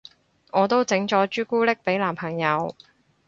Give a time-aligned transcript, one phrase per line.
[0.49, 2.75] 我都整咗朱古力俾男朋友